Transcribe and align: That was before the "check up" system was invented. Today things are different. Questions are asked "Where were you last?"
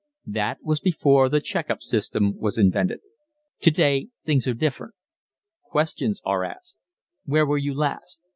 That 0.25 0.63
was 0.63 0.79
before 0.79 1.29
the 1.29 1.39
"check 1.39 1.69
up" 1.69 1.83
system 1.83 2.35
was 2.39 2.57
invented. 2.57 3.01
Today 3.59 4.07
things 4.25 4.47
are 4.47 4.55
different. 4.55 4.95
Questions 5.65 6.23
are 6.25 6.43
asked 6.43 6.77
"Where 7.25 7.45
were 7.45 7.59
you 7.59 7.75
last?" 7.75 8.25